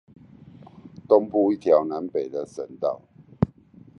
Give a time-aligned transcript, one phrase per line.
[1.07, 3.03] 東部一條南北向的省道